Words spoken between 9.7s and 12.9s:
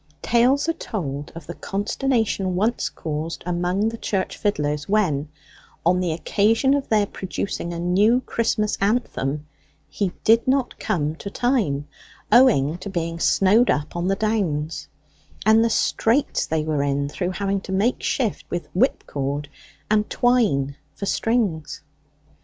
he did not come to time, owing to